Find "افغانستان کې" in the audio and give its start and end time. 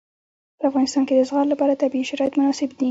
0.69-1.13